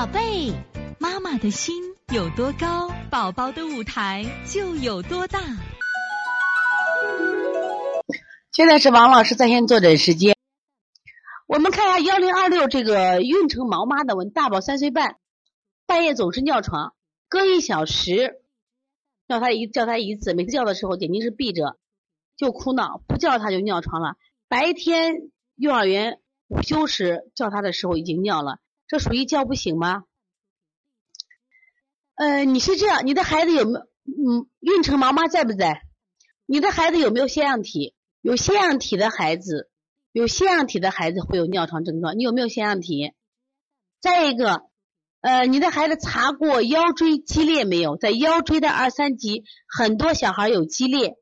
[0.00, 0.50] 宝贝，
[0.98, 1.74] 妈妈的心
[2.10, 5.38] 有多高，宝宝的舞台就有多大。
[8.50, 10.34] 现在是王老师在线坐诊时间。
[11.46, 15.18] 我们看一下幺零二六这个运城毛妈的问：大宝三岁半，
[15.84, 16.94] 半夜总是尿床，
[17.28, 18.40] 隔一小时
[19.28, 21.76] 叫他一叫他一次，每次叫的时候眼睛是闭着，
[22.38, 24.14] 就哭闹，不叫他就尿床了。
[24.48, 30.02] 白天幼儿园午休时叫他的时候已经尿了，这属于叫不醒吗？
[32.16, 33.78] 呃，你是这样，你的孩子有没有？
[33.78, 35.82] 嗯，运城妈妈在不在？
[36.44, 37.94] 你的孩子有没有腺样体？
[38.20, 39.70] 有腺样体的孩子，
[40.10, 42.18] 有腺样体的孩子会有尿床症状。
[42.18, 43.12] 你有没有腺样体？
[44.00, 44.64] 再一个，
[45.20, 47.96] 呃，你的孩子查过腰椎肌裂没有？
[47.96, 51.14] 在腰椎的二三级，很多小孩有肌裂，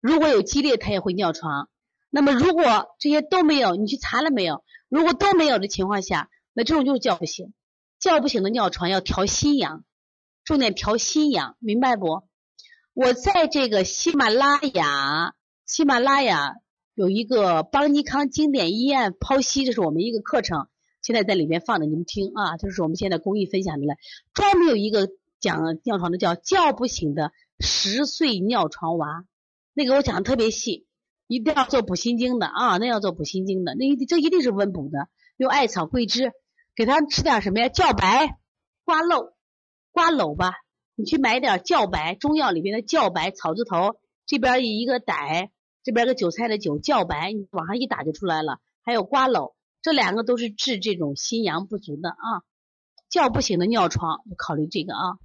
[0.00, 1.68] 如果有肌裂，他也会尿床。
[2.08, 4.64] 那么如果这些都没有，你去查了没有？
[4.88, 7.52] 如果都没有的情况下，那这种就是叫不醒，
[7.98, 9.84] 叫不醒的尿床要调心阳，
[10.44, 12.22] 重点调心阳，明白不？
[12.94, 15.34] 我在这个喜马拉雅。
[15.66, 16.56] 喜马拉雅
[16.94, 20.68] 有一个邦尼康经典医院剖析，这是我们一个课程，
[21.00, 23.94] 现在在里面放着，你们听啊，这是我们现在公益分享的了。
[24.34, 25.08] 专门有一个
[25.40, 29.24] 讲尿床的，叫叫不醒的十岁尿床娃，
[29.72, 30.86] 那个我讲的特别细，
[31.26, 35.08] 一定要做补心经的啊，那要做补心经的，那一这一定是温补的，
[35.38, 36.30] 用艾草、桂枝
[36.74, 37.68] 给他吃点什么呀？
[37.68, 38.38] 茭白、
[38.84, 39.32] 瓜蒌、
[39.92, 40.52] 瓜蒌吧，
[40.94, 44.00] 你去买点茭白，中药里边的茭白，草字头。
[44.26, 45.50] 这边一个歹，
[45.82, 48.58] 这边个韭菜的韭，叫白，你往上一打就出来了。
[48.82, 52.42] 还有瓜蒌，这两个都是治这种心阳不足的啊，
[53.10, 55.18] 叫不醒的尿床，就考虑这个啊。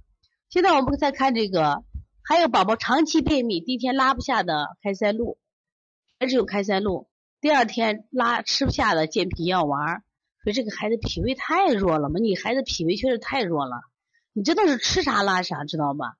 [0.50, 1.82] 现在我们再看这个，
[2.22, 5.38] 还有宝宝长期便秘，第一天拉不下的开塞露，
[6.18, 7.08] 还是有开塞露，
[7.40, 10.02] 第二天拉吃不下的健脾药丸儿，
[10.42, 13.82] 所以这个孩子脾胃太弱了嘛，你孩子脾胃确实太弱了，
[14.32, 16.16] 你真的是吃啥拉啥，知道吧？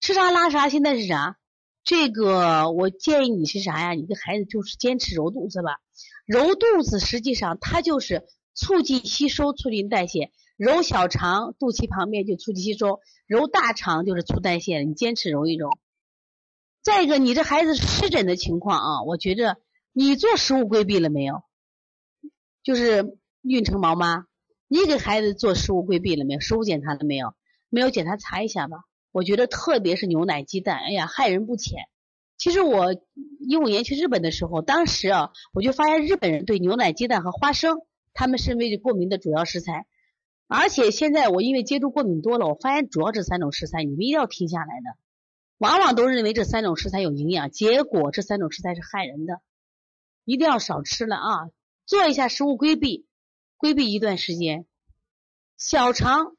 [0.00, 1.36] 吃啥拉啥，现在是啥？
[1.84, 3.92] 这个我建议你是啥呀？
[3.92, 5.78] 你的孩子就是坚持揉肚子吧。
[6.26, 8.24] 揉肚子实际上它就是
[8.54, 10.32] 促进吸收、促进代谢。
[10.56, 14.82] 揉小肠、肚脐旁边就促进吸收；揉大肠就是促代谢。
[14.82, 15.70] 你坚持揉一揉。
[16.82, 19.56] 再一个，你这孩子湿疹的情况啊，我觉着
[19.92, 21.42] 你做食物规避了没有？
[22.62, 23.16] 就是
[23.48, 24.26] 孕程毛妈，
[24.66, 26.40] 你给孩子做食物规避了没有？
[26.40, 27.34] 食物检查了没有？
[27.68, 28.78] 没有检查查一下吧。
[29.12, 31.78] 我觉得特别是牛奶、鸡蛋，哎呀，害人不浅。
[32.36, 32.94] 其实我
[33.40, 37.78] 一五年去日本的时候，当时啊，我就发现日本人对牛奶、鸡蛋和花生，
[38.12, 39.86] 他们是为过敏的主要食材。
[40.48, 44.98] 而且现在我因为接触过敏多了，我发现主要这三种食材你们一定要停下来的。
[45.58, 49.40] 往往都认为这三种食材有营养，结果这三种食材是害人的，
[50.24, 51.50] 一定要少吃了啊！
[51.86, 53.05] 做一下食物规避，
[53.56, 54.66] 规避一段时间。
[55.56, 56.36] 小肠，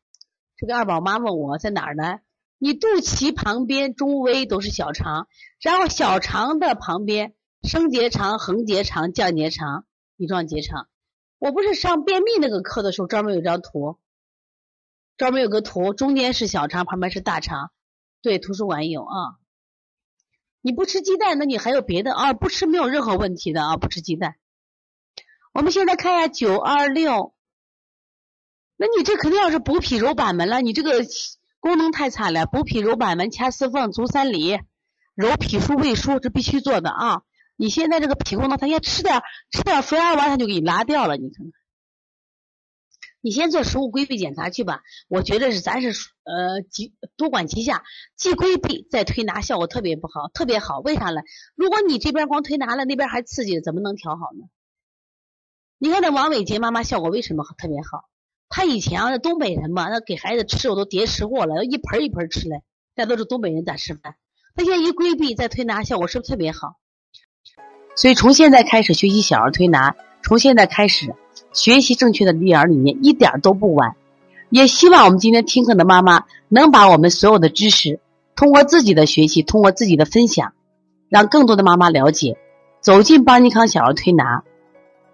[0.56, 2.20] 这个二宝妈问我在哪儿呢？
[2.60, 5.28] 你肚脐旁边中微都是小肠，
[5.60, 9.86] 然后小肠的旁边升结肠、横结肠、降结肠、
[10.16, 10.88] 乙状结肠。
[11.38, 14.00] 我不是上便秘那个课的时候专门有张图，
[15.18, 17.72] 专门有个图，中间是小肠，旁边是大肠。
[18.24, 19.38] 对，图书馆有啊。
[20.62, 22.34] 你不吃鸡蛋，那你还有别的啊？
[22.34, 24.36] 不吃没有任何问题的啊，不吃鸡蛋。
[25.58, 27.34] 我们现在看一下九二六，
[28.76, 31.04] 那你这肯定要是补脾揉板门了，你这个。
[31.60, 34.60] 功能太差了，补脾揉板门、掐四缝、足三里、
[35.16, 37.24] 揉脾腧、胃腧，这必须做的啊！
[37.56, 41.18] 你现在这个脾功能，他先吃点吃点扶阳丸，他就给你拉掉了。
[41.18, 41.52] 你看看，
[43.22, 44.82] 你先做食物规避检查去吧。
[45.10, 45.90] 我觉得是咱是
[46.24, 47.84] 呃，几多管齐下，
[48.16, 50.80] 既规避再推拿，效果特别不好，特别好。
[50.80, 51.22] 为啥呢？
[51.56, 54.46] 如果你这边光推拿了，那边还刺激，怎么能调好呢？
[55.80, 58.06] 你看那王伟杰妈妈效果为什么特别好？
[58.50, 62.64] 他以前啊，那东北人嘛，那给孩子吃我都叠吃过了，一盆一盆吃嘞。
[62.96, 64.16] 那都是东北人咋吃饭？
[64.56, 66.78] 那现在一规避再推拿，效果是不是特别好？
[67.96, 71.14] 所以从现在开始学习小儿推拿，从现在开始
[71.54, 73.96] 学习正确的育儿理念，一点都不晚。
[74.50, 78.00] 也希望我们今天听课的妈妈能把我们所有的知识，
[78.36, 80.54] 通过自己的学习，通过自己的分享，
[81.10, 82.38] 让更多的妈妈了解，
[82.82, 84.44] 走进邦尼康小儿推拿，